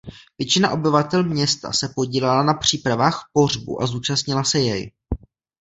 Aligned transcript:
Většina 0.37 0.71
obyvatel 0.71 1.23
města 1.23 1.71
se 1.71 1.89
podílela 1.95 2.43
na 2.43 2.53
přípravách 2.53 3.29
pohřbu 3.33 3.81
a 3.81 3.85
zúčastnila 3.87 4.43
se 4.43 4.59
jej. 4.59 4.91